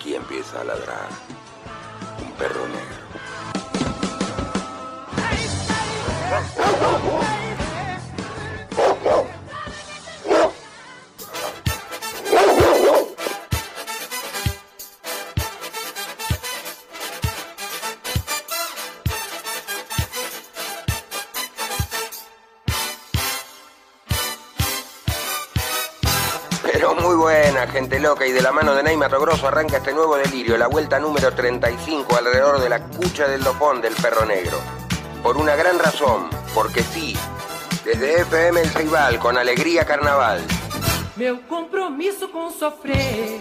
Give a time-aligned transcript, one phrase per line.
[0.00, 1.10] aquí empieza a ladrar
[2.22, 3.00] un perro negro.
[27.88, 31.32] Loca, y de la mano de Neymar Grosso arranca este nuevo delirio, la vuelta número
[31.32, 34.58] 35 alrededor de la cucha del dopón del perro negro.
[35.22, 37.16] Por una gran razón, porque sí,
[37.84, 40.44] desde FM El Ceibal, con alegría carnaval.
[42.58, 43.38] Sofrer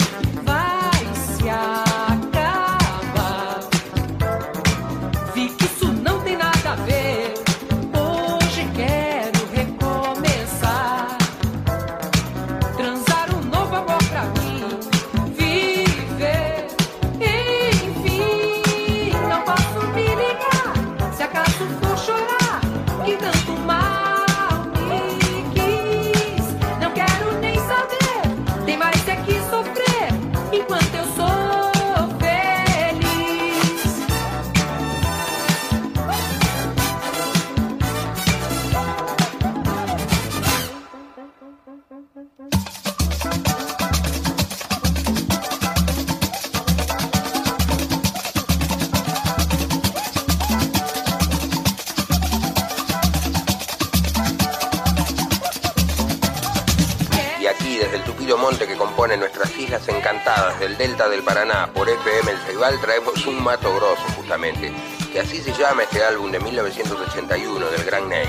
[62.60, 64.70] Traemos un mato grosso, justamente.
[65.14, 68.28] Que así se llama este álbum de 1981 del Gran Ney.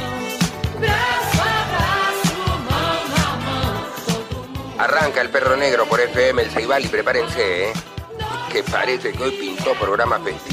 [4.79, 7.73] Arranca el perro negro por FM El Ceibal y prepárense, ¿eh?
[8.53, 10.50] Que parece que hoy pintó programa festivo.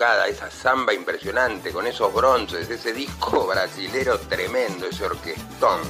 [0.00, 5.80] Esa samba impresionante, con esos bronces, ese disco brasilero tremendo, ese orquestón.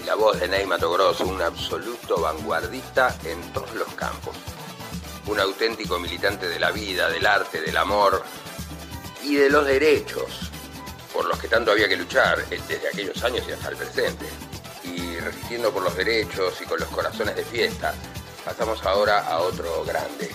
[0.00, 4.36] Y la voz de Ney Mato Grosso, un absoluto vanguardista en todos los campos.
[5.26, 8.22] Un auténtico militante de la vida, del arte, del amor
[9.24, 10.52] y de los derechos,
[11.12, 14.26] por los que tanto había que luchar eh, desde aquellos años y hasta el presente.
[14.84, 17.92] Y resistiendo por los derechos y con los corazones de fiesta,
[18.44, 20.30] pasamos ahora a otro grande,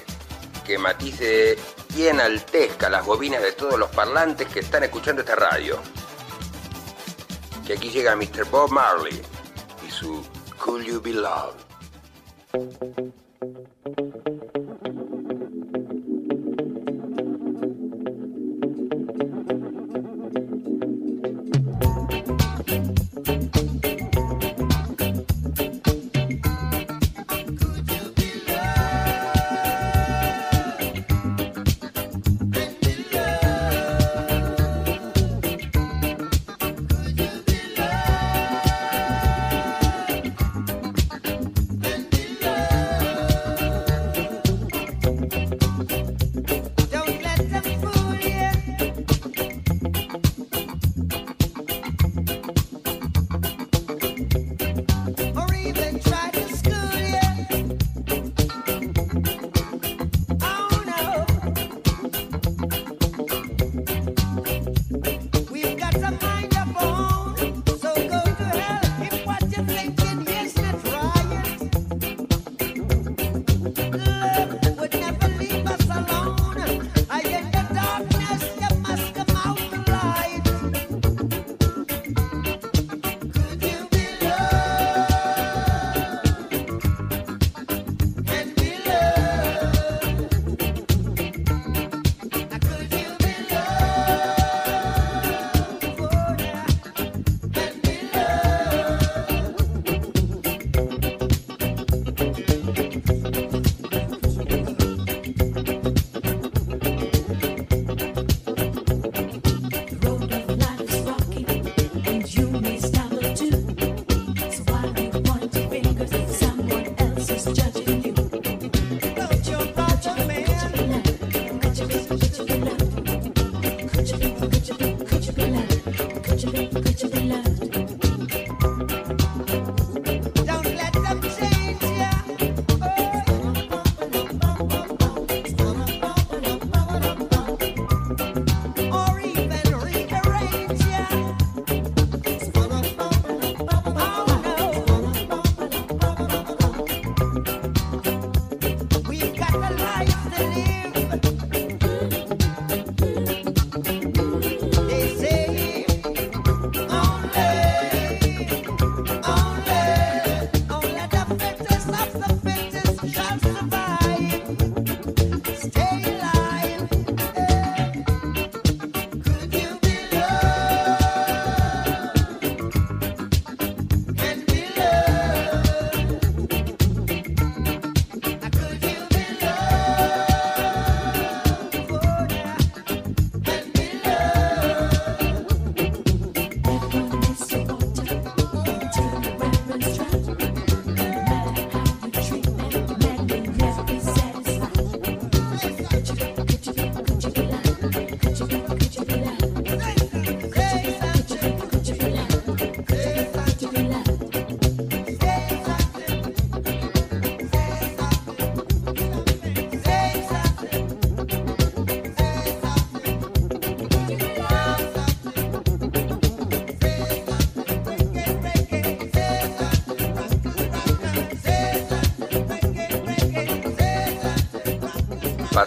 [0.65, 1.57] que matice
[1.95, 2.07] y
[2.89, 5.79] las bobinas de todos los parlantes que están escuchando esta radio.
[7.65, 8.45] Que aquí llega Mr.
[8.51, 9.21] Bob Marley
[9.87, 10.23] y su
[10.59, 11.63] Could You Be Loved.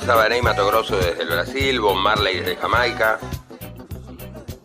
[0.07, 3.19] Pasaba Ney Mato Grosso desde el Brasil, Bob Marley desde Jamaica.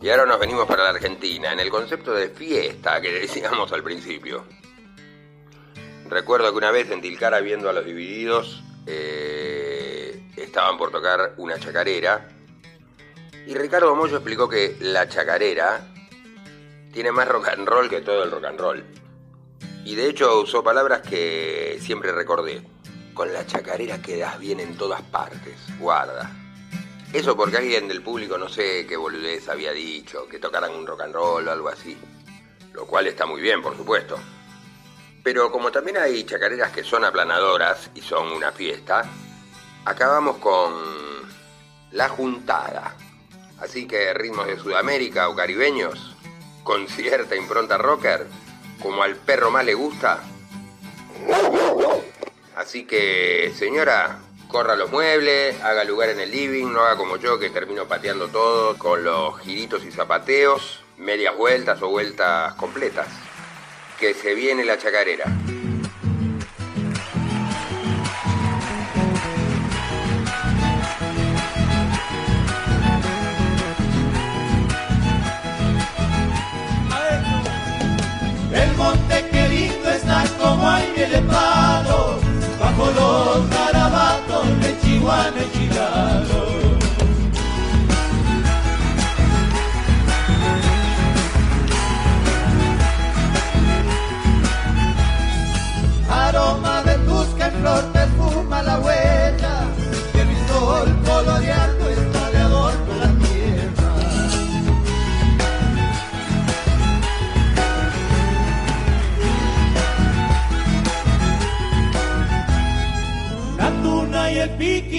[0.00, 3.82] Y ahora nos venimos para la Argentina, en el concepto de fiesta que decíamos al
[3.82, 4.44] principio.
[6.08, 11.58] Recuerdo que una vez en Tilcara, viendo a los divididos, eh, estaban por tocar una
[11.58, 12.28] chacarera.
[13.44, 15.92] Y Ricardo Mollo explicó que la chacarera
[16.92, 18.84] tiene más rock and roll que todo el rock and roll.
[19.84, 22.62] Y de hecho usó palabras que siempre recordé.
[23.14, 26.30] Con la chacarera quedas bien en todas partes, guarda.
[27.12, 31.02] Eso porque alguien del público no sé qué boludez había dicho, que tocaran un rock
[31.02, 31.96] and roll o algo así.
[32.72, 34.18] Lo cual está muy bien, por supuesto.
[35.22, 39.04] Pero como también hay chacareras que son aplanadoras y son una fiesta,
[39.84, 40.72] acabamos con
[41.90, 42.96] La Juntada.
[43.60, 46.16] Así que ritmos de Sudamérica o caribeños,
[46.64, 48.26] con cierta impronta rocker,
[48.82, 50.20] como al perro más le gusta.
[52.56, 54.18] Así que, señora,
[54.48, 58.28] corra los muebles, haga lugar en el living, no haga como yo que termino pateando
[58.28, 63.08] todo con los giritos y zapateos, medias vueltas o vueltas completas.
[63.98, 65.24] Que se viene la chacarera.
[78.52, 81.51] El monte que lindo está como aire de palo,
[82.82, 84.46] bajo los garabatos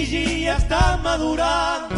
[0.03, 1.92] piquillí ya están madurando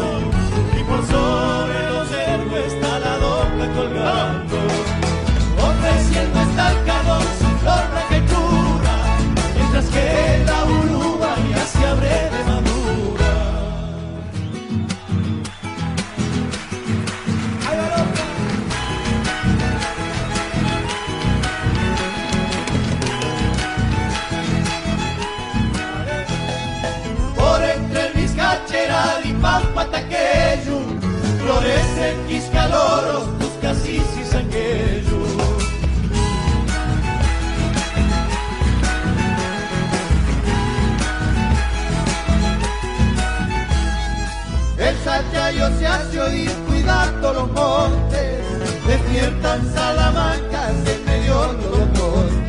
[49.56, 52.46] despiertan salamancas en medio de los montes.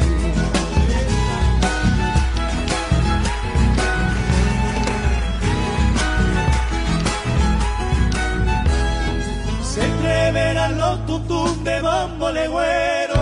[9.64, 13.22] Se entreverán los tutum de bambo legüero,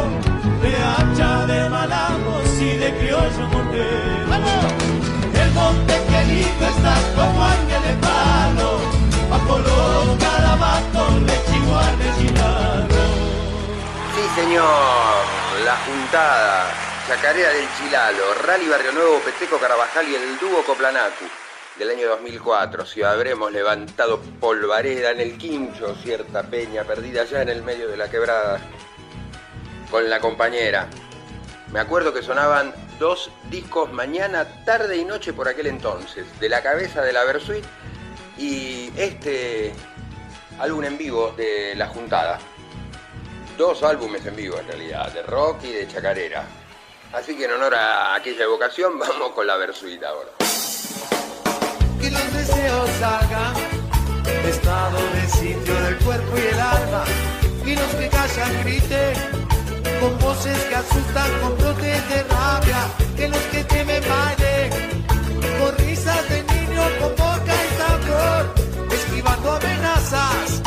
[0.61, 4.25] de hacha de malamos y de criollo montero.
[5.33, 8.79] El monte que lindo está como ángel de palo,
[9.29, 10.34] bajo los
[14.35, 15.25] señor.
[15.63, 16.73] La juntada.
[17.07, 21.25] Chacarera del Chilalo, Rally Barrio Nuevo, Peteco Carabajal y el dúo Coplanacu
[21.77, 22.85] del año 2004.
[22.85, 27.95] Si habremos levantado polvareda en el quincho, cierta peña perdida allá en el medio de
[27.95, 28.59] la quebrada,
[29.91, 30.89] con la compañera.
[31.71, 36.61] Me acuerdo que sonaban dos discos mañana, tarde y noche por aquel entonces, de la
[36.61, 37.63] cabeza de la Versuit
[38.37, 39.73] y este
[40.59, 42.39] álbum en vivo de la juntada.
[43.57, 46.45] Dos álbumes en vivo en realidad, de rock y de chacarera.
[47.13, 50.31] Así que en honor a aquella evocación vamos con la Versuit ahora.
[51.99, 53.55] que los deseos salgan
[54.47, 57.03] estado de sitio del cuerpo y el alma
[57.65, 59.13] y los que callan griten
[59.99, 62.81] con voces que asustan con brotes de rabia
[63.15, 64.69] que los que temen bailen
[65.59, 68.55] con risas de niño con boca y sabor
[68.91, 70.64] esquivando amenazas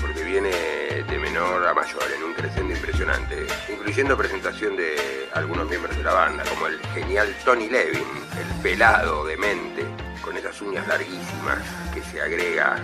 [0.00, 5.96] porque viene de menor a mayor en un crescendo impresionante, incluyendo presentación de algunos miembros
[5.96, 8.06] de la banda, como el genial Tony Levin,
[8.38, 9.84] el pelado de mente,
[10.22, 11.58] con esas uñas larguísimas
[11.92, 12.76] que se agrega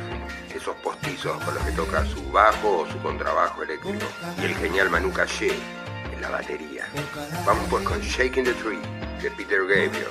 [0.55, 4.07] esos postizos con los que toca su bajo o su contrabajo eléctrico,
[4.41, 5.53] y el genial Manu Caché
[6.13, 6.87] en la batería.
[7.47, 8.81] Vamos pues con Shaking the Tree
[9.23, 10.07] de Peter Gabriel.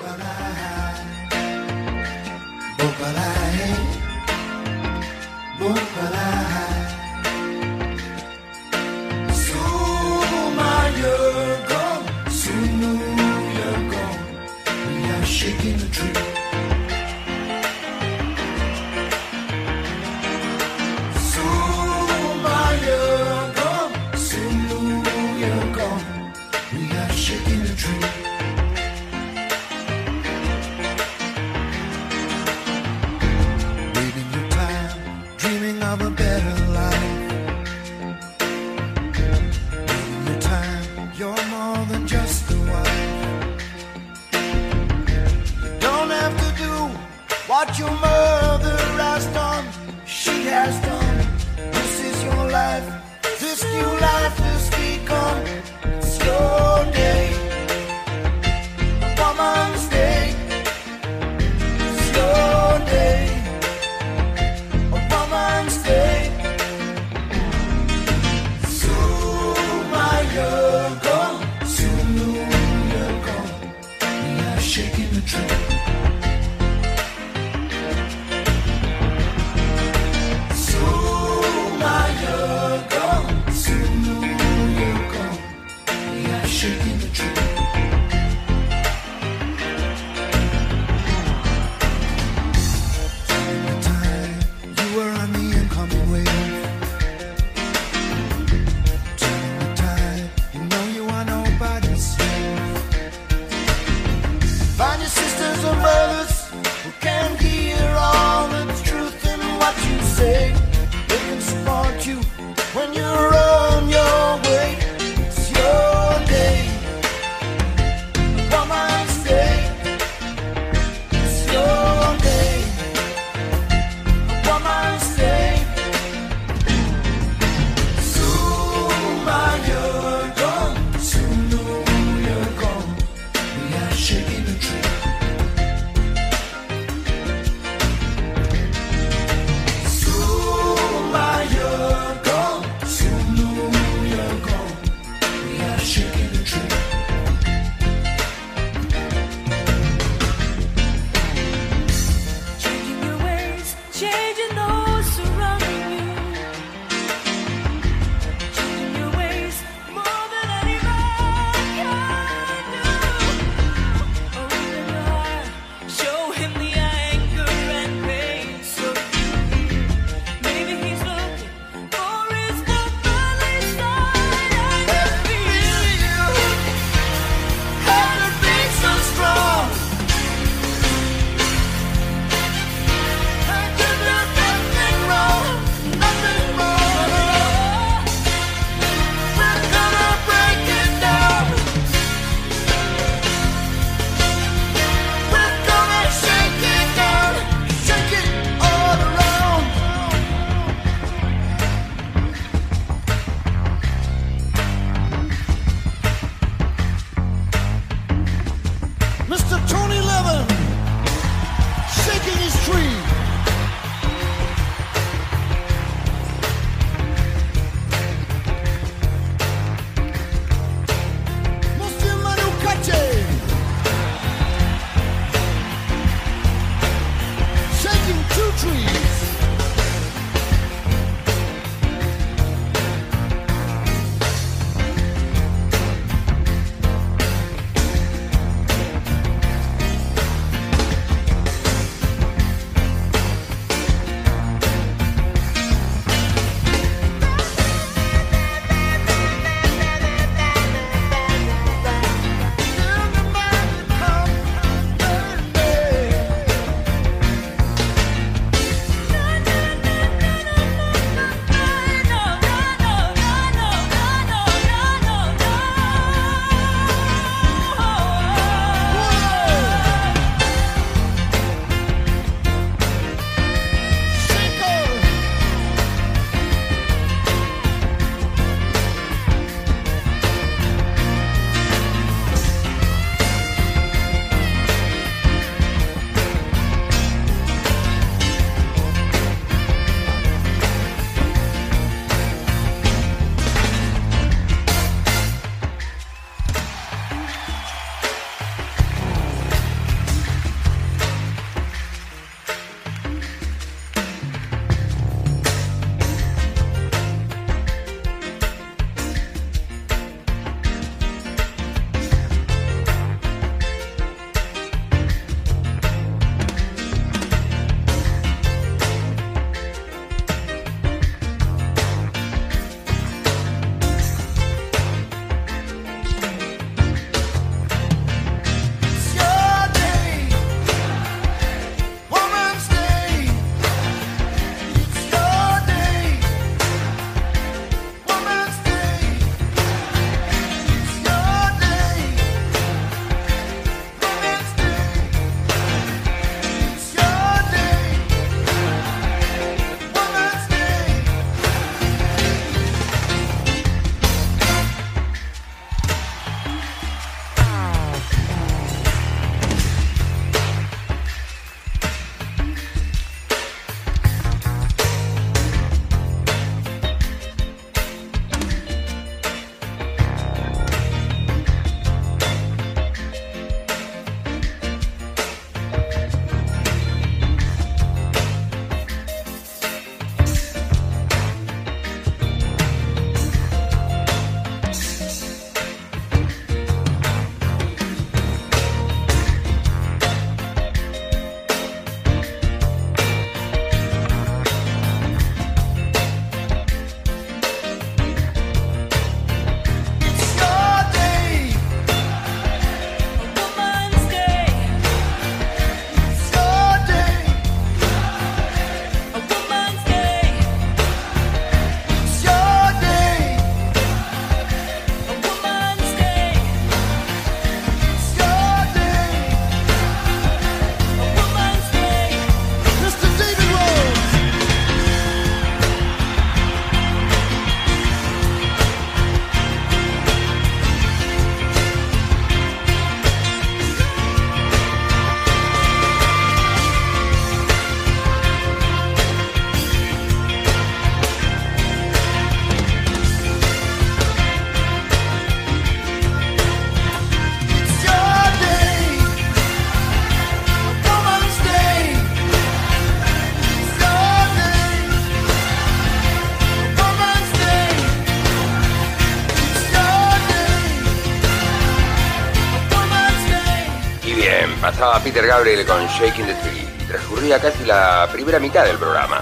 [465.23, 466.87] Gabriel con Shaking the Tree.
[466.87, 469.21] Transcurría casi la primera mitad del programa.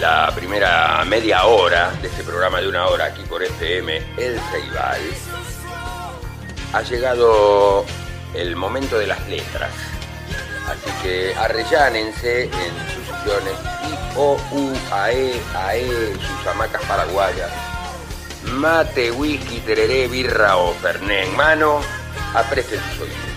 [0.00, 5.00] La primera media hora de este programa de una hora aquí por FM El Ceibal.
[6.72, 7.84] Ha llegado
[8.34, 9.72] el momento de las letras.
[10.68, 12.50] Así que arrellánense en
[12.94, 13.54] sus sillones
[13.90, 17.50] y o u ae ae sus hamacas paraguayas.
[18.44, 21.80] Mate, whisky, tereré, birra o ferné en mano.
[22.34, 23.33] Apresten sus oídos.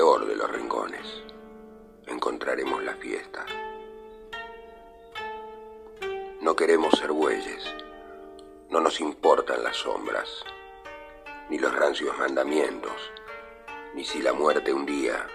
[0.00, 1.06] Peor de los rincones,
[2.06, 3.44] encontraremos la fiesta.
[6.40, 7.62] No queremos ser bueyes,
[8.70, 10.42] no nos importan las sombras,
[11.50, 13.12] ni los rancios mandamientos,
[13.94, 15.26] ni si la muerte un día.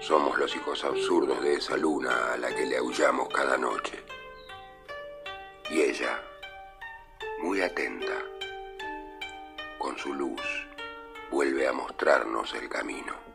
[0.00, 4.02] Somos los hijos absurdos de esa luna a la que le aullamos cada noche.
[5.68, 6.18] Y ella,
[7.42, 8.24] muy atenta,
[9.78, 10.69] con su luz,
[11.30, 13.29] vuelve a mostrarnos el camino.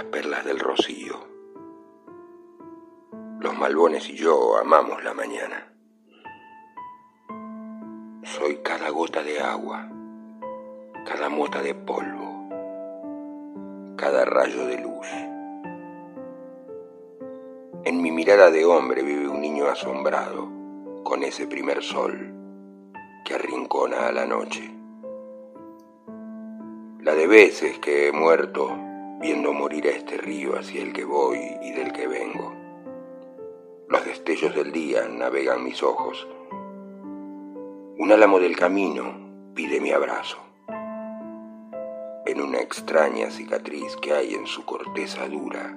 [0.00, 1.14] Las perlas del rocío.
[3.38, 5.74] Los malbones y yo amamos la mañana.
[8.22, 9.90] Soy cada gota de agua,
[11.04, 12.48] cada mota de polvo,
[13.98, 15.06] cada rayo de luz.
[17.84, 20.48] En mi mirada de hombre vive un niño asombrado
[21.04, 22.32] con ese primer sol
[23.26, 24.62] que arrincona a la noche.
[27.00, 28.89] La de veces que he muerto
[29.20, 32.54] viendo morir a este río hacia el que voy y del que vengo.
[33.86, 36.26] Los destellos del día navegan mis ojos.
[37.98, 40.38] Un álamo del camino pide mi abrazo.
[42.24, 45.76] En una extraña cicatriz que hay en su corteza dura,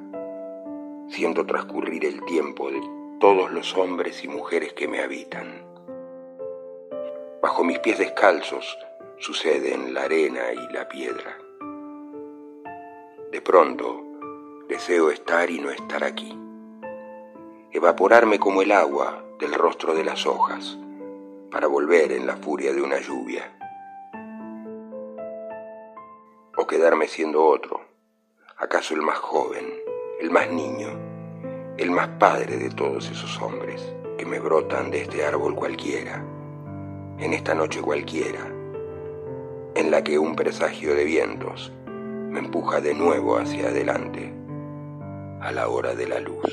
[1.09, 2.81] siento transcurrir el tiempo de
[3.19, 5.65] todos los hombres y mujeres que me habitan.
[7.41, 8.77] Bajo mis pies descalzos
[9.19, 11.42] suceden la arena y la piedra.
[13.33, 13.99] De pronto,
[14.69, 16.39] deseo estar y no estar aquí.
[17.71, 20.77] Evaporarme como el agua del rostro de las hojas
[21.49, 23.51] para volver en la furia de una lluvia.
[26.55, 27.81] O quedarme siendo otro,
[28.55, 29.65] acaso el más joven,
[30.21, 30.89] el más niño,
[31.77, 36.23] el más padre de todos esos hombres que me brotan de este árbol cualquiera,
[37.17, 38.45] en esta noche cualquiera,
[39.73, 41.73] en la que un presagio de vientos
[42.33, 44.33] me empuja de nuevo hacia adelante
[45.39, 46.43] a la hora de la luz.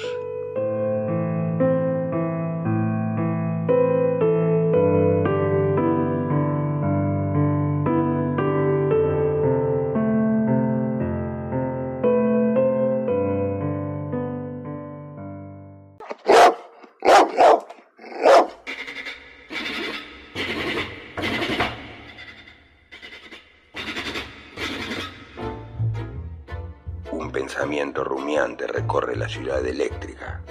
[29.30, 30.42] Ciudad eléctrica.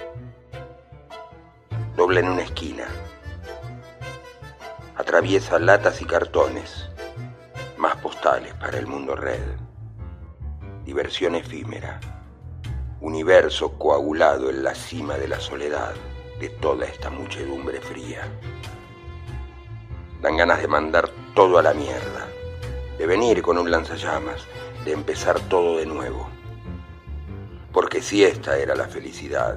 [1.96, 2.86] Dobla en una esquina.
[4.96, 6.88] Atraviesa latas y cartones.
[7.76, 9.42] Más postales para el mundo red.
[10.86, 12.00] Diversión efímera.
[13.02, 15.92] Universo coagulado en la cima de la soledad
[16.40, 18.22] de toda esta muchedumbre fría.
[20.22, 22.28] Dan ganas de mandar todo a la mierda.
[22.96, 24.46] De venir con un lanzallamas.
[24.86, 26.39] De empezar todo de nuevo
[27.72, 29.56] porque si esta era la felicidad,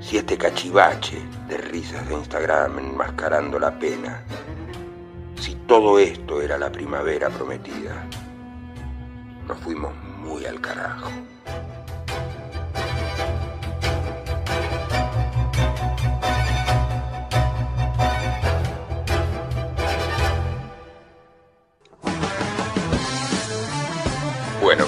[0.00, 4.22] si este cachivache de risas de Instagram enmascarando la pena,
[5.38, 8.06] si todo esto era la primavera prometida,
[9.46, 11.10] nos fuimos muy al carajo.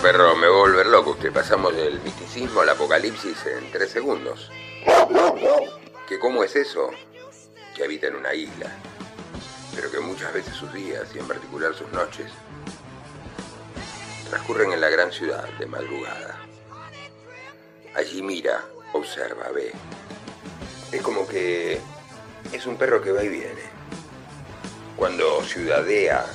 [0.02, 1.32] Perro, me voy a volver loco usted.
[1.32, 4.50] Pasamos del misticismo al apocalipsis en tres segundos.
[6.08, 6.90] ¿Que cómo es eso?
[7.76, 8.66] Que habita en una isla,
[9.76, 12.26] pero que muchas veces sus días, y en particular sus noches,
[14.28, 16.36] transcurren en la gran ciudad de madrugada.
[17.94, 18.60] Allí mira,
[18.92, 19.70] observa, ve.
[20.90, 21.78] Es como que
[22.52, 23.62] es un perro que va y viene.
[24.96, 26.26] Cuando ciudadea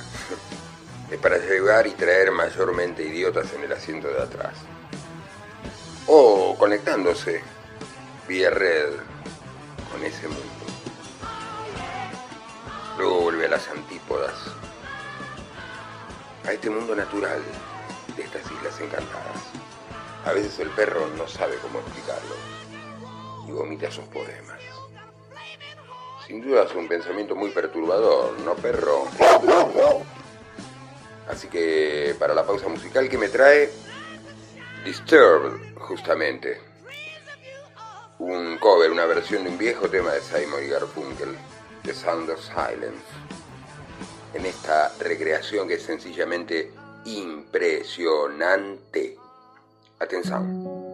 [1.16, 4.54] para llevar y traer mayormente idiotas en el asiento de atrás.
[6.06, 7.42] O conectándose
[8.28, 8.90] vía red
[9.90, 10.42] con ese mundo.
[12.98, 14.34] Luego vuelve a las antípodas,
[16.46, 17.40] a este mundo natural
[18.16, 19.42] de estas islas encantadas.
[20.26, 22.34] A veces el perro no sabe cómo explicarlo
[23.46, 24.60] y vomita sus poemas.
[26.26, 29.04] Sin duda es un pensamiento muy perturbador, ¿no, perro?
[31.28, 33.70] Así que para la pausa musical que me trae
[34.84, 36.60] Disturbed, justamente.
[38.18, 41.36] Un cover, una versión de un viejo tema de Simon y Garfunkel,
[41.82, 43.04] The Sound of Silence.
[44.34, 46.72] En esta recreación que es sencillamente
[47.04, 49.18] impresionante.
[49.98, 50.87] Atención.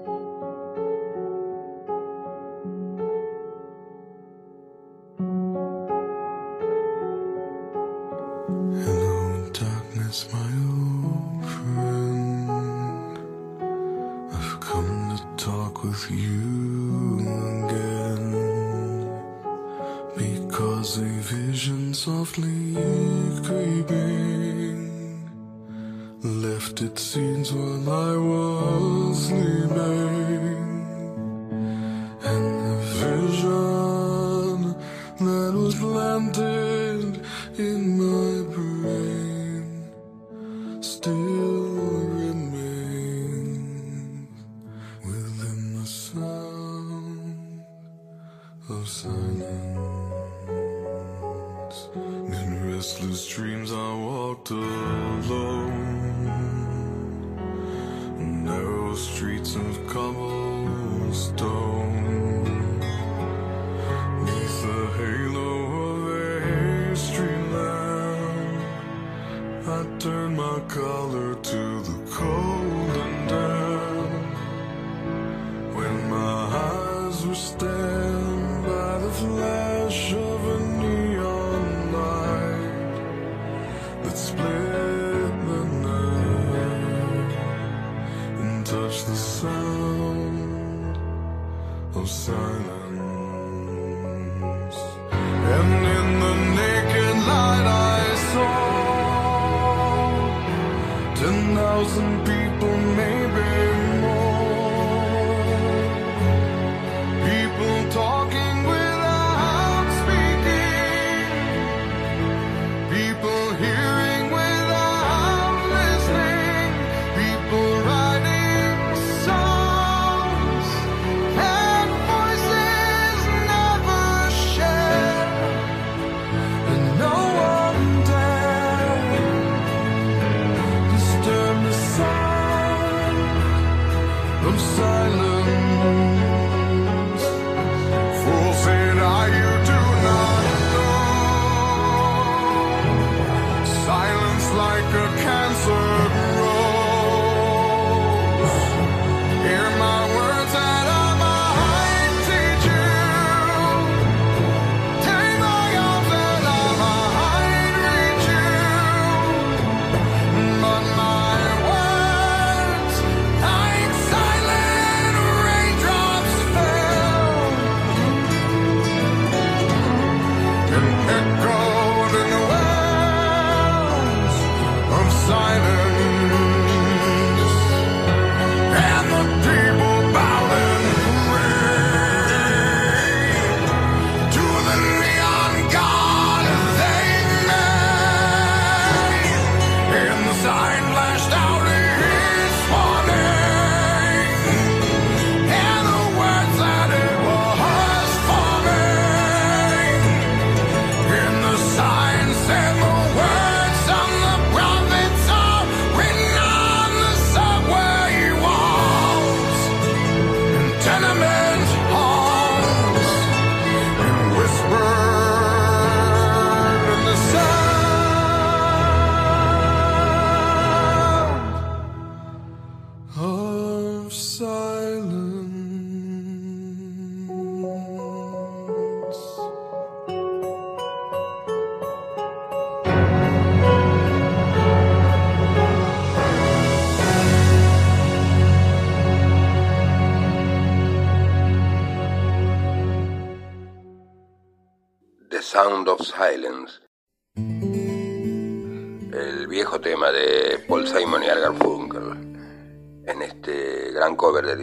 [144.93, 145.24] Like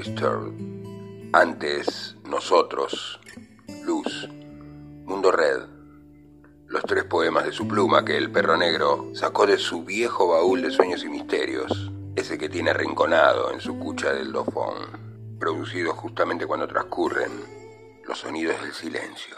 [0.04, 1.32] Disturbed.
[1.32, 3.20] Antes, nosotros,
[3.84, 4.28] Luz,
[5.06, 5.68] Mundo Red,
[6.66, 10.64] los tres poemas de su pluma que el perro negro sacó de su viejo baúl
[10.64, 16.48] de sueños y misterios, ese que tiene arrinconado en su cucha del dofón, producido justamente
[16.48, 17.32] cuando transcurren
[18.08, 19.36] los sonidos del silencio.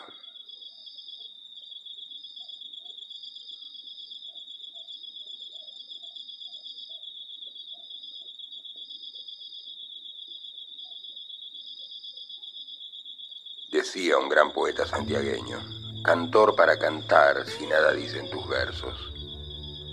[13.94, 15.60] Decía un gran poeta santiagueño,
[16.04, 19.14] cantor para cantar si nada dicen tus versos.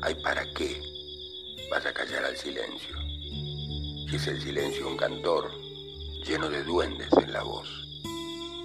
[0.00, 0.80] ¿Hay para qué?
[1.70, 2.96] Vas a callar al silencio.
[4.08, 5.50] Si es el silencio un cantor,
[6.26, 7.68] lleno de duendes en la voz.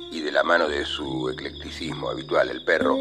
[0.09, 2.95] Y de la mano de su eclecticismo habitual, el perro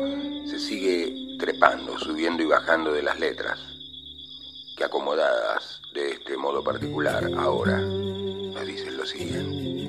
[0.45, 3.61] se sigue trepando, subiendo y bajando de las letras,
[4.77, 9.84] que acomodadas de este modo particular ahora nos dicen lo siguiente.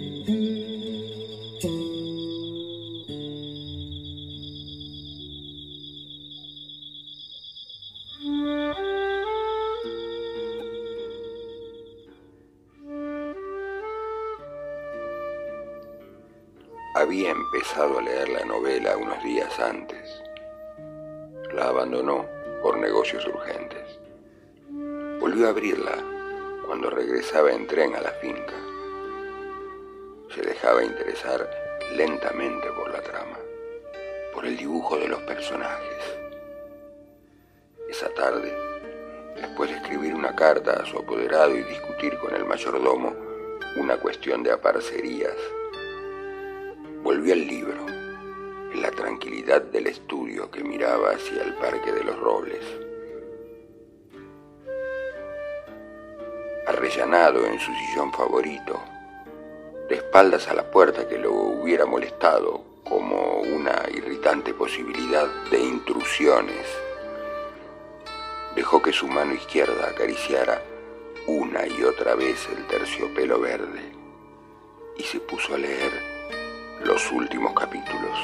[17.77, 20.23] A leer la novela unos días antes.
[21.53, 22.25] La abandonó
[22.61, 23.99] por negocios urgentes.
[25.19, 25.97] Volvió a abrirla
[26.65, 28.53] cuando regresaba en tren a la finca.
[30.33, 31.49] Se dejaba interesar
[31.97, 33.37] lentamente por la trama,
[34.33, 36.17] por el dibujo de los personajes.
[37.89, 38.57] Esa tarde,
[39.35, 43.13] después de escribir una carta a su apoderado y discutir con el mayordomo
[43.75, 45.35] una cuestión de aparcerías,
[47.05, 52.17] volvió al libro, en la tranquilidad del estudio que miraba hacia el Parque de los
[52.17, 52.65] Robles.
[56.65, 58.81] Arrellanado en su sillón favorito,
[59.87, 66.65] de espaldas a la puerta que lo hubiera molestado como una irritante posibilidad de intrusiones,
[68.55, 70.59] dejó que su mano izquierda acariciara
[71.27, 73.91] una y otra vez el terciopelo verde
[74.97, 76.14] y se puso a leer
[76.85, 78.17] los últimos capítulos.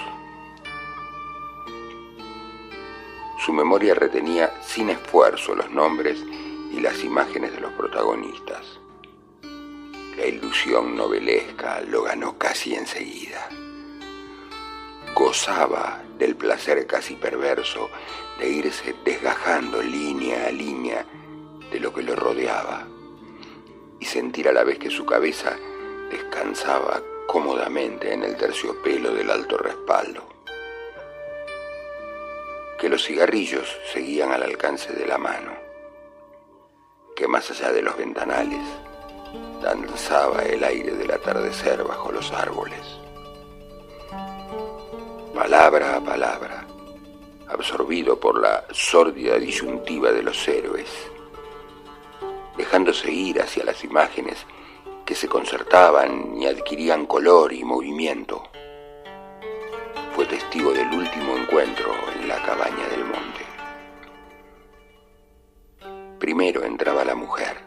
[3.43, 6.24] Su memoria retenía sin esfuerzo los nombres
[6.72, 8.80] y las imágenes de los protagonistas.
[10.16, 13.49] La ilusión novelesca lo ganó casi enseguida.
[15.16, 17.89] Gozaba del placer casi perverso
[18.38, 21.05] de irse desgajando línea a línea
[21.72, 22.88] de lo que lo rodeaba
[23.99, 25.57] y sentir a la vez que su cabeza
[26.12, 27.01] descansaba
[27.32, 30.22] cómodamente en el terciopelo del alto respaldo.
[32.78, 35.54] Que los cigarrillos seguían al alcance de la mano.
[37.16, 38.60] Que más allá de los ventanales
[39.62, 42.82] danzaba el aire del atardecer bajo los árboles.
[45.34, 46.68] Palabra a palabra,
[47.48, 50.90] absorbido por la sórdida disyuntiva de los héroes,
[52.58, 54.46] dejándose ir hacia las imágenes
[55.06, 58.43] que se concertaban y adquirían color y movimiento.
[60.16, 63.45] Fue testigo del último encuentro en la cabaña del monte.
[66.20, 67.58] Primero entraba la mujer,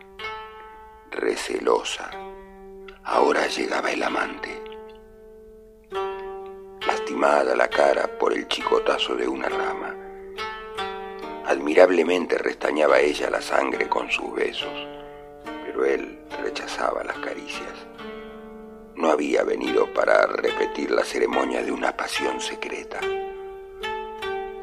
[1.11, 2.11] recelosa.
[3.03, 4.63] Ahora llegaba el amante.
[6.87, 9.95] Lastimada la cara por el chicotazo de una rama.
[11.47, 14.73] Admirablemente restañaba ella la sangre con sus besos,
[15.75, 17.73] pero él rechazaba las caricias.
[18.95, 23.01] No había venido para repetir la ceremonia de una pasión secreta.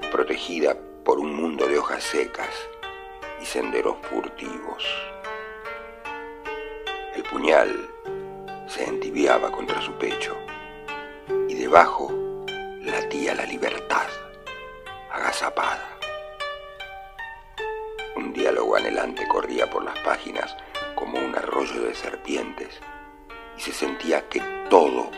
[0.10, 2.50] Protegida por un mundo de hojas secas
[3.42, 4.86] y senderos furtivos.
[7.14, 7.90] El puñal
[8.68, 10.34] se entibiaba contra su pecho
[11.50, 12.10] y debajo
[12.80, 14.08] latía la libertad,
[15.12, 15.90] agazapada.
[18.16, 20.56] Un diálogo anhelante corría por las páginas
[21.02, 22.80] como un arroyo de serpientes
[23.58, 24.40] y se sentía que
[24.70, 25.10] todo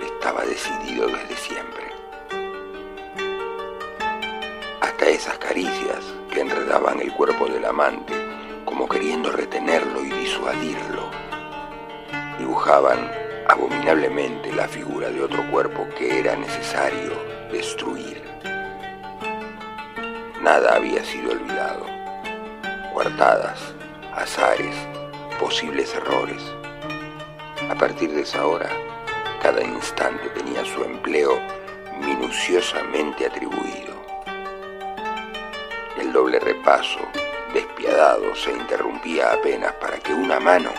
[0.00, 1.82] estaba decidido desde siempre.
[4.80, 5.98] Hasta esas caricias
[6.32, 8.14] que enredaban el cuerpo del amante
[8.64, 11.10] como queriendo retenerlo y disuadirlo,
[12.38, 13.10] dibujaban
[13.48, 17.10] abominablemente la figura de otro cuerpo que era necesario
[17.50, 18.22] destruir.
[20.40, 21.84] Nada había sido olvidado.
[22.94, 23.58] Coartadas,
[24.14, 24.76] azares,
[25.42, 26.40] posibles errores.
[27.68, 28.70] A partir de esa hora,
[29.42, 31.36] cada instante tenía su empleo
[32.00, 33.92] minuciosamente atribuido.
[35.98, 37.00] el doble repaso,
[37.52, 40.70] despiadado, se interrumpía apenas para que una mano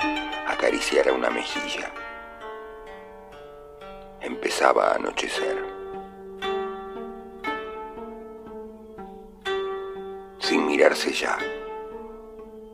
[0.47, 1.91] acariciara una mejilla.
[4.21, 5.57] Empezaba a anochecer.
[10.39, 11.37] Sin mirarse ya,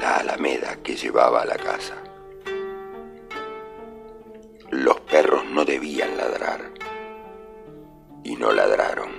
[0.00, 1.94] la alameda que llevaba a la casa.
[4.70, 6.70] Los perros no debían ladrar,
[8.24, 9.10] y no ladraron.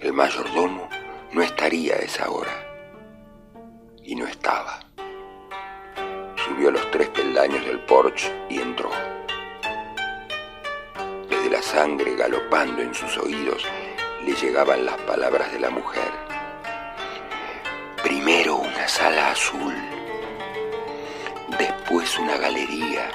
[0.00, 0.88] El mayordomo
[1.32, 2.50] no estaría a esa hora,
[4.02, 4.80] y no estaba.
[6.44, 8.90] Subió los tres peldaños del porche y entró.
[11.28, 13.64] Desde la sangre galopando en sus oídos
[14.24, 16.21] le llegaban las palabras de la mujer.
[18.82, 19.74] Una sala azul,
[21.56, 23.08] después una galería,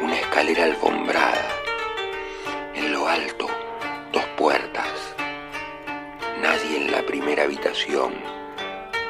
[0.00, 1.50] una escalera alfombrada,
[2.74, 3.46] en lo alto
[4.10, 5.14] dos puertas,
[6.40, 8.14] nadie en la primera habitación,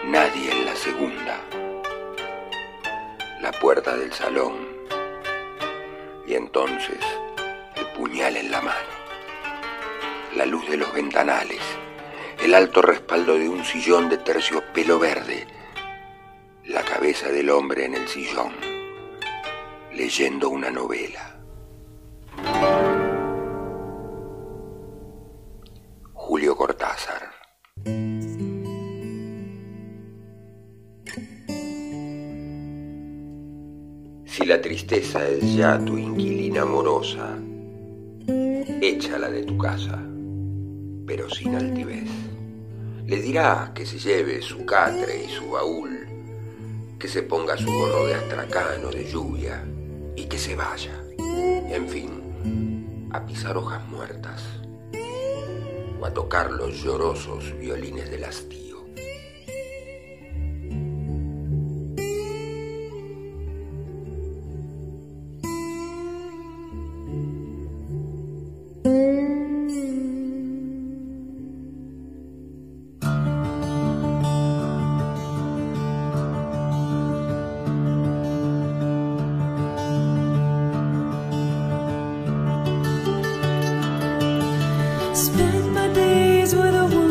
[0.06, 1.40] nadie en la segunda,
[3.40, 4.56] la puerta del salón.
[6.26, 6.98] Y entonces
[7.76, 8.94] el puñal en la mano.
[10.34, 11.62] La luz de los ventanales,
[12.44, 15.46] el alto respaldo de un sillón de terciopelo verde,
[16.66, 18.52] la cabeza del hombre en el sillón,
[19.94, 21.40] leyendo una novela.
[26.12, 27.30] Julio Cortázar.
[34.26, 37.38] Si la tristeza es ya tu inquilina amorosa,
[38.82, 40.04] échala de tu casa
[41.06, 42.08] pero sin altivez.
[43.06, 46.06] Le dirá que se lleve su catre y su baúl,
[46.98, 49.62] que se ponga su gorro de astracano de lluvia
[50.16, 51.04] y que se vaya.
[51.18, 54.42] En fin, a pisar hojas muertas
[56.00, 58.73] o a tocar los llorosos violines del hastío.
[85.24, 87.03] Spend my days with a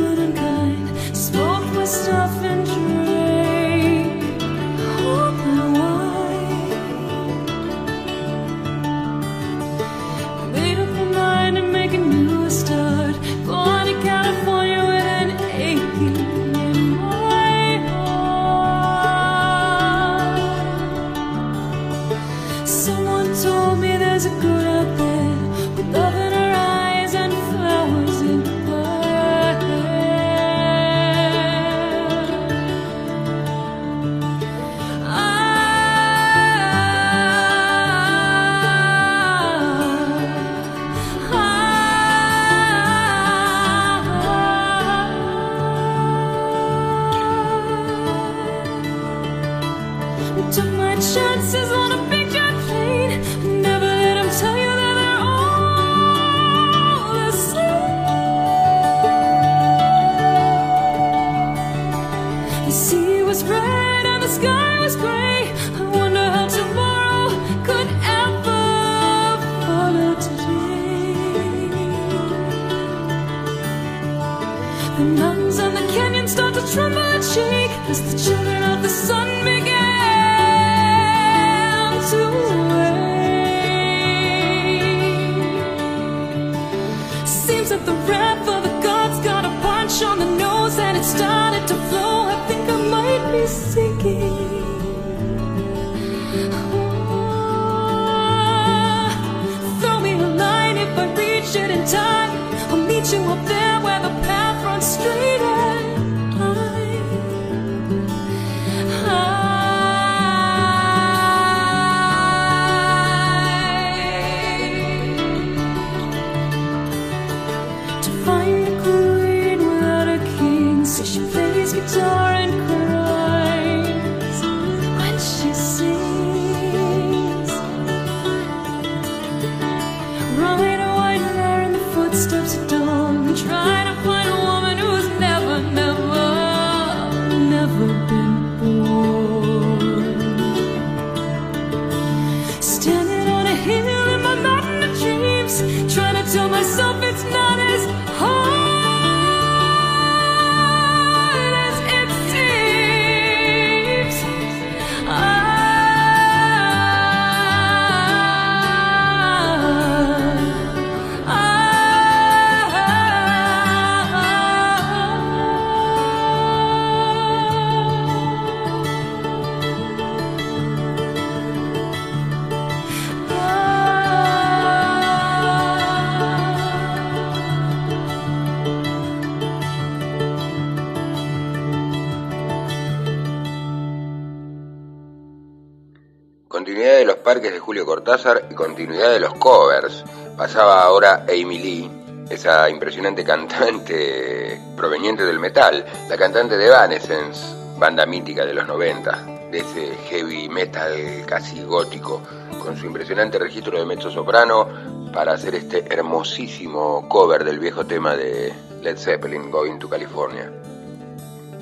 [187.74, 190.04] Julio Cortázar y continuidad de los covers.
[190.38, 191.92] Pasaba ahora Amy Lee,
[192.30, 197.42] esa impresionante cantante proveniente del metal, la cantante de Evanescence,
[197.80, 202.22] banda mítica de los 90, de ese heavy metal casi gótico,
[202.64, 204.68] con su impresionante registro de mezzo soprano
[205.12, 208.54] para hacer este hermosísimo cover del viejo tema de
[208.84, 210.48] Led Zeppelin, Going to California.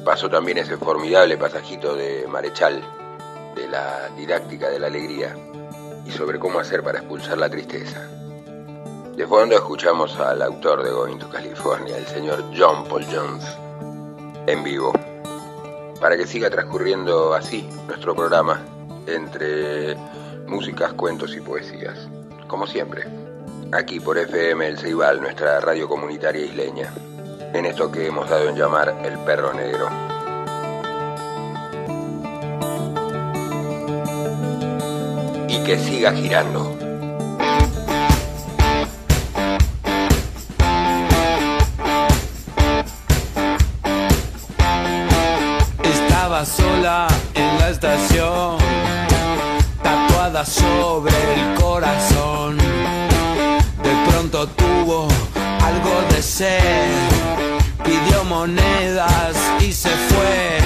[0.03, 2.83] Pasó también ese formidable pasajito de Marechal,
[3.55, 5.33] de la didáctica de la alegría
[6.05, 8.07] y sobre cómo hacer para expulsar la tristeza.
[9.15, 13.45] De fondo escuchamos al autor de Going to California, el señor John Paul Jones,
[14.47, 14.93] en vivo,
[15.99, 18.61] para que siga transcurriendo así nuestro programa
[19.07, 19.95] entre
[20.47, 22.07] músicas, cuentos y poesías,
[22.47, 23.03] como siempre,
[23.71, 26.91] aquí por FM El Ceibal, nuestra radio comunitaria isleña,
[27.53, 30.10] en esto que hemos dado en llamar El Perro Negro.
[35.51, 36.77] Y que siga girando.
[45.83, 48.57] Estaba sola en la estación,
[49.83, 52.57] tatuada sobre el corazón.
[52.57, 55.07] De pronto tuvo
[55.61, 56.93] algo de sed,
[57.83, 60.59] pidió monedas y se fue.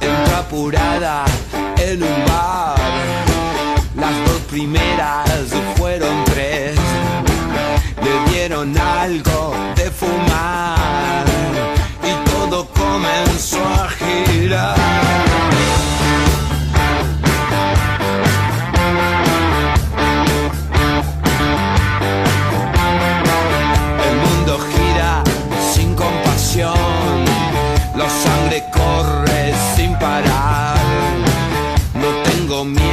[0.00, 1.24] Entró apurada
[1.76, 2.76] en un bar,
[4.48, 5.28] primeras
[5.76, 6.76] fueron tres.
[8.02, 11.24] Le dieron algo de fumar
[12.02, 14.76] y todo comenzó a girar.
[24.08, 25.22] El mundo gira
[25.72, 27.24] sin compasión,
[27.96, 30.76] la sangre corre sin parar.
[31.94, 32.87] No tengo miedo,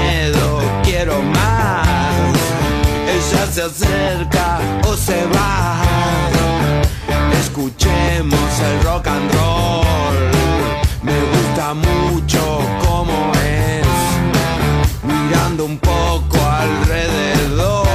[3.53, 5.81] Se acerca o se va.
[7.39, 9.85] Escuchemos el rock and roll.
[11.01, 13.87] Me gusta mucho como es.
[15.03, 17.87] Mirando un poco alrededor.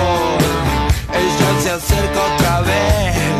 [1.13, 3.39] Ella se acerca otra vez.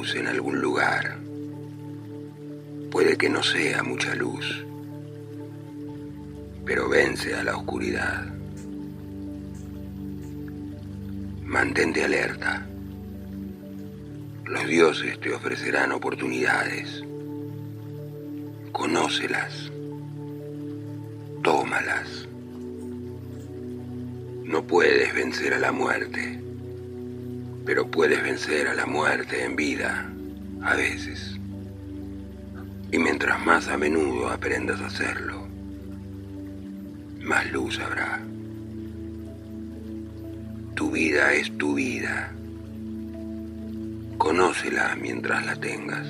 [0.00, 1.18] En algún lugar.
[2.90, 4.64] Puede que no sea mucha luz,
[6.64, 8.26] pero vence a la oscuridad.
[11.44, 12.66] Mantente alerta.
[14.46, 17.04] Los dioses te ofrecerán oportunidades.
[18.72, 19.70] Conócelas.
[21.42, 22.26] Tómalas.
[24.44, 26.40] No puedes vencer a la muerte,
[27.64, 30.10] pero puedes vencer a la muerte en vida,
[30.62, 31.38] a veces.
[32.92, 35.46] Y mientras más a menudo aprendas a hacerlo,
[37.20, 38.20] más luz habrá.
[40.74, 42.32] Tu vida es tu vida.
[44.18, 46.06] Conócela mientras la tengas.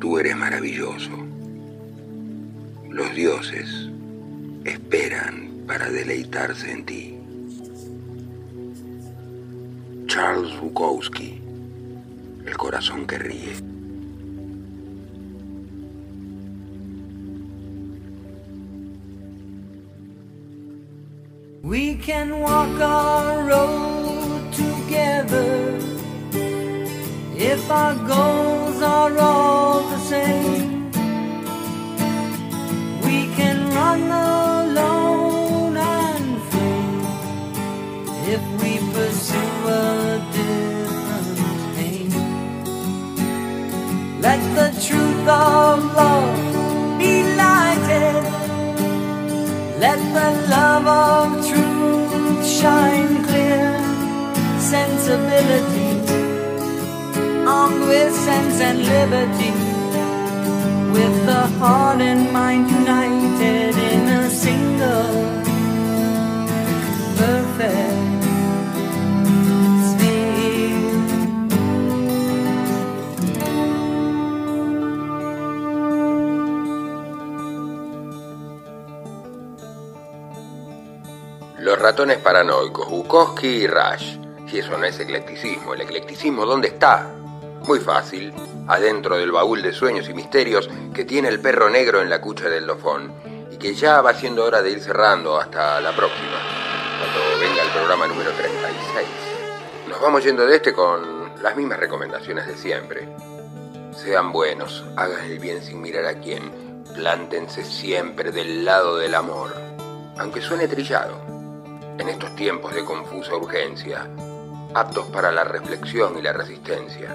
[0.00, 1.10] Tú eres maravilloso.
[2.90, 3.88] Los dioses
[4.64, 7.17] esperan para deleitarse en ti.
[10.18, 11.40] Charles Bukowski,
[12.44, 13.54] el corazón que ríe.
[21.62, 25.78] We can walk our road together
[27.36, 29.97] if our goals are all the
[45.28, 48.24] of love be lighted.
[49.78, 53.78] Let the love of truth shine clear.
[54.58, 55.90] Sensibility,
[57.46, 59.52] armed with sense and liberty.
[60.96, 65.38] With the heart and mind united in a single
[67.16, 67.97] perfect
[81.78, 84.18] Los ratones paranoicos, Bukowski y Rush.
[84.50, 87.08] Si eso no es eclecticismo, ¿el eclecticismo dónde está?
[87.68, 88.34] Muy fácil,
[88.66, 92.48] adentro del baúl de sueños y misterios que tiene el perro negro en la cucha
[92.48, 93.14] del dofón
[93.52, 96.40] y que ya va siendo hora de ir cerrando hasta la próxima,
[96.98, 99.06] cuando venga el programa número 36.
[99.88, 103.08] Nos vamos yendo de este con las mismas recomendaciones de siempre.
[103.92, 109.54] Sean buenos, hagan el bien sin mirar a quién, plántense siempre del lado del amor,
[110.16, 111.37] aunque suene trillado
[111.98, 114.06] en estos tiempos de confusa urgencia,
[114.74, 117.12] aptos para la reflexión y la resistencia,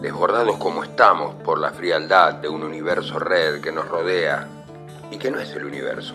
[0.00, 4.48] desbordados como estamos por la frialdad de un universo red que nos rodea
[5.10, 6.14] y que no es el universo.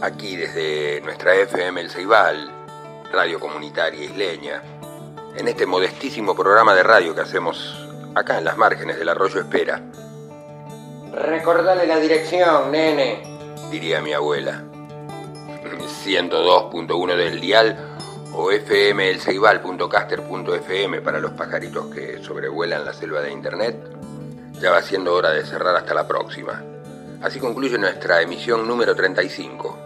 [0.00, 2.50] Aquí desde nuestra FM El Ceibal,
[3.12, 4.62] radio comunitaria isleña,
[5.36, 9.80] en este modestísimo programa de radio que hacemos acá en las márgenes del arroyo Espera.
[11.12, 13.22] Recordale la dirección, nene,
[13.70, 14.64] diría mi abuela.
[16.04, 17.76] 102.1 del dial
[18.34, 23.76] o fmelceibal.caster.fm para los pajaritos que sobrevuelan la selva de internet.
[24.60, 26.62] Ya va siendo hora de cerrar hasta la próxima.
[27.22, 29.78] Así concluye nuestra emisión número 35.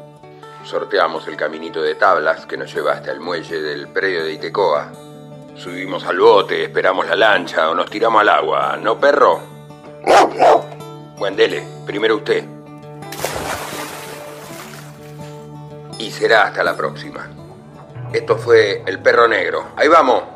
[0.65, 4.91] Sorteamos el caminito de tablas que nos lleva hasta el muelle del predio de Itecoa.
[5.55, 9.41] Subimos al bote, esperamos la lancha o nos tiramos al agua, ¿no, perro?
[11.19, 12.56] Buen dele, primero usted.
[15.99, 17.29] Y será hasta la próxima.
[18.13, 19.69] Esto fue El Perro Negro.
[19.77, 20.36] Ahí vamos.